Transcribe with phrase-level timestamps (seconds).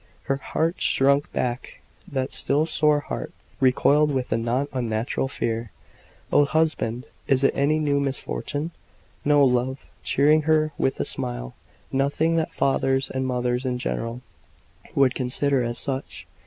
[0.23, 3.31] Her heart shrunk back that still sore heart!
[3.59, 5.69] recoiled with a not unnatural fear.
[6.31, 8.71] "Oh, husband, is it any new misfortune?"
[9.23, 11.53] "No, love," cheering her with a smile;
[11.91, 14.21] "nothing that fathers and mothers in general
[14.95, 16.25] would consider as such.